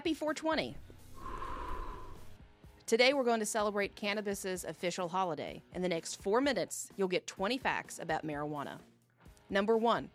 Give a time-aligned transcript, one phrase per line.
[0.00, 0.74] Happy 420.
[2.86, 5.62] Today, we're going to celebrate cannabis's official holiday.
[5.74, 8.78] In the next four minutes, you'll get 20 facts about marijuana.
[9.50, 10.08] Number one,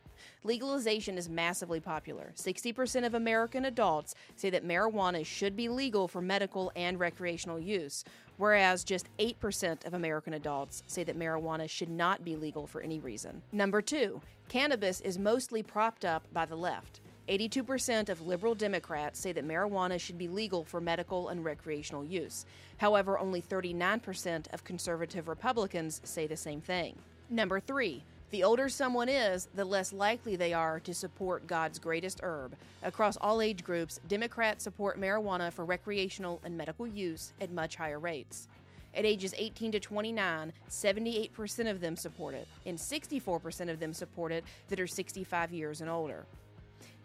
[0.43, 2.31] legalization is massively popular.
[2.35, 8.03] 60% of American adults say that marijuana should be legal for medical and recreational use,
[8.37, 12.99] whereas just 8% of American adults say that marijuana should not be legal for any
[12.99, 13.39] reason.
[13.51, 17.01] Number two, cannabis is mostly propped up by the left.
[17.27, 22.45] 82% of liberal Democrats say that marijuana should be legal for medical and recreational use.
[22.77, 26.95] However, only 39% of conservative Republicans say the same thing.
[27.29, 32.19] Number three, the older someone is, the less likely they are to support God's greatest
[32.21, 32.55] herb.
[32.83, 37.99] Across all age groups, Democrats support marijuana for recreational and medical use at much higher
[37.99, 38.47] rates.
[38.93, 44.31] At ages 18 to 29, 78% of them support it, and 64% of them support
[44.31, 46.25] it that are 65 years and older.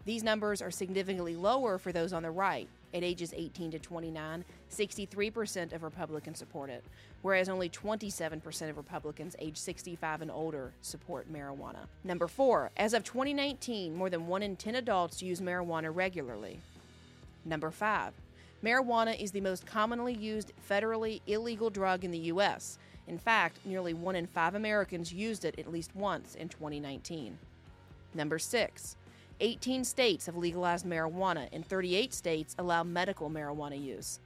[0.05, 2.67] These numbers are significantly lower for those on the right.
[2.93, 6.83] At ages 18 to 29, 63% of Republicans support it,
[7.21, 11.87] whereas only 27% of Republicans aged 65 and older support marijuana.
[12.03, 16.59] Number four, as of 2019, more than 1 in 10 adults use marijuana regularly.
[17.45, 18.13] Number five,
[18.63, 22.77] marijuana is the most commonly used federally illegal drug in the U.S.
[23.07, 27.37] In fact, nearly 1 in 5 Americans used it at least once in 2019.
[28.13, 28.97] Number six,
[29.41, 34.19] 18 states have legalized marijuana, and 38 states allow medical marijuana use.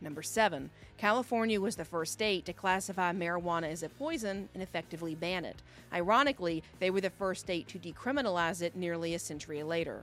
[0.00, 5.14] Number seven, California was the first state to classify marijuana as a poison and effectively
[5.14, 5.62] ban it.
[5.92, 10.02] Ironically, they were the first state to decriminalize it nearly a century later.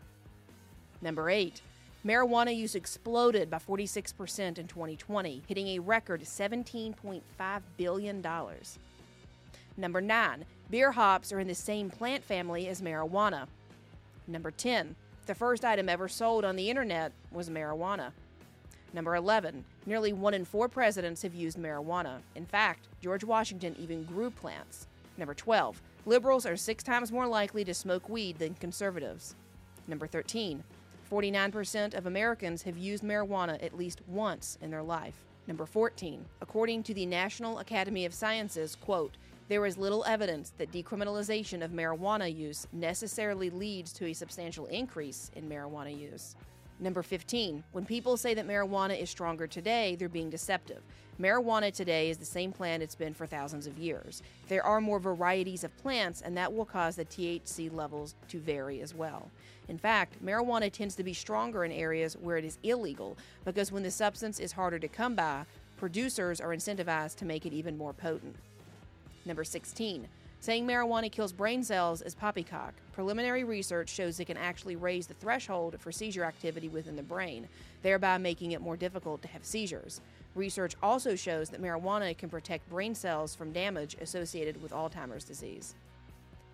[1.02, 1.62] Number eight,
[2.06, 7.22] marijuana use exploded by 46% in 2020, hitting a record $17.5
[7.78, 8.26] billion.
[9.78, 13.48] Number nine, beer hops are in the same plant family as marijuana.
[14.32, 18.12] Number 10, the first item ever sold on the internet was marijuana.
[18.94, 22.20] Number 11, nearly one in four presidents have used marijuana.
[22.36, 24.88] In fact, George Washington even grew plants.
[25.18, 29.36] Number 12, liberals are six times more likely to smoke weed than conservatives.
[29.88, 30.64] Number 13,
[31.12, 35.16] 49% of Americans have used marijuana at least once in their life.
[35.46, 39.18] Number 14, according to the National Academy of Sciences, quote,
[39.51, 45.29] there is little evidence that decriminalization of marijuana use necessarily leads to a substantial increase
[45.35, 46.38] in marijuana use.
[46.79, 47.61] Number 15.
[47.73, 50.81] When people say that marijuana is stronger today, they're being deceptive.
[51.19, 54.23] Marijuana today is the same plant it's been for thousands of years.
[54.47, 58.79] There are more varieties of plants, and that will cause the THC levels to vary
[58.79, 59.29] as well.
[59.67, 63.84] In fact, marijuana tends to be stronger in areas where it is illegal because when
[63.84, 65.44] the substance is harder to come by,
[65.75, 68.38] producers are incentivized to make it even more potent.
[69.26, 70.08] Number 16.
[70.40, 72.74] Saying marijuana kills brain cells is poppycock.
[72.94, 77.48] Preliminary research shows it can actually raise the threshold for seizure activity within the brain,
[77.84, 80.02] thereby making it more difficult to have seizures.
[80.34, 85.76] Research also shows that marijuana can protect brain cells from damage associated with Alzheimer's disease.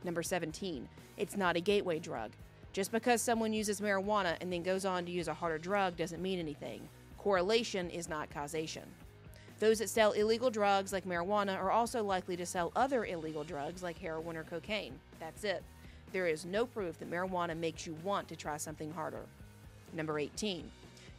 [0.03, 0.89] Number 17.
[1.15, 2.31] It's not a gateway drug.
[2.73, 6.21] Just because someone uses marijuana and then goes on to use a harder drug doesn't
[6.21, 6.87] mean anything.
[7.17, 8.83] Correlation is not causation.
[9.59, 13.81] Those that sell illegal drugs like marijuana are also likely to sell other illegal drugs
[13.81, 14.99] like heroin or cocaine.
[15.19, 15.63] That's it.
[16.13, 19.25] There is no proof that marijuana makes you want to try something harder.
[19.93, 20.69] Number 18.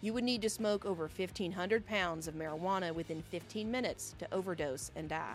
[0.03, 4.93] You would need to smoke over 1,500 pounds of marijuana within 15 minutes to overdose
[4.94, 5.34] and die.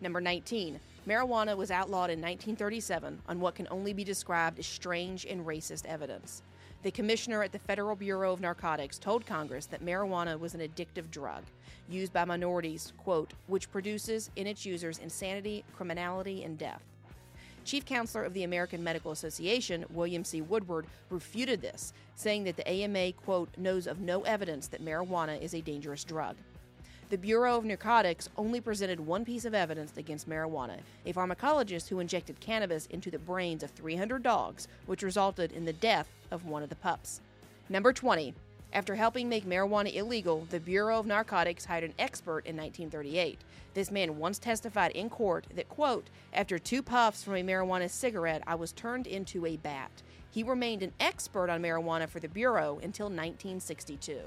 [0.00, 0.80] Number 19.
[1.06, 5.86] Marijuana was outlawed in 1937 on what can only be described as strange and racist
[5.86, 6.42] evidence.
[6.82, 11.10] The commissioner at the Federal Bureau of Narcotics told Congress that marijuana was an addictive
[11.10, 11.44] drug
[11.88, 16.82] used by minorities, quote, which produces in its users insanity, criminality, and death.
[17.64, 20.40] Chief counselor of the American Medical Association, William C.
[20.40, 25.54] Woodward, refuted this, saying that the AMA, quote, knows of no evidence that marijuana is
[25.54, 26.36] a dangerous drug.
[27.10, 32.00] The Bureau of Narcotics only presented one piece of evidence against marijuana a pharmacologist who
[32.00, 36.62] injected cannabis into the brains of 300 dogs, which resulted in the death of one
[36.62, 37.22] of the pups.
[37.70, 38.34] Number 20.
[38.72, 43.40] After helping make marijuana illegal, the Bureau of Narcotics hired an expert in 1938.
[43.72, 48.42] This man once testified in court that, quote, after two puffs from a marijuana cigarette,
[48.46, 50.02] I was turned into a bat.
[50.30, 54.20] He remained an expert on marijuana for the Bureau until 1962.